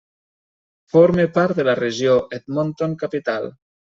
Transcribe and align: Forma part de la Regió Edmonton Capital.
Forma 0.93 1.25
part 1.35 1.59
de 1.59 1.65
la 1.69 1.77
Regió 1.81 2.17
Edmonton 2.39 2.95
Capital. 3.05 3.49